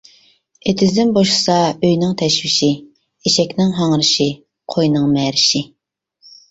ئېتىزدىن 0.71 1.11
بوشىسا 1.17 1.57
ئۆينىڭ 1.89 2.17
تەشۋىشى، 2.23 2.71
ئېشەكنىڭ 3.29 3.77
ھاڭرىشى، 3.83 4.31
قوينىڭ 4.77 5.11
مەرىشى. 5.19 5.65